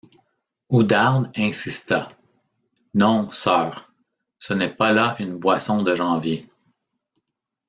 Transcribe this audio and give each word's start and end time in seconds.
Oudarde 0.71 1.29
insista.— 1.37 2.09
Non, 2.95 3.29
sœur, 3.31 3.93
ce 4.39 4.55
n’est 4.55 4.73
pas 4.75 4.91
là 4.91 5.15
une 5.19 5.37
boisson 5.37 5.83
de 5.83 5.95
janvier. 5.95 6.49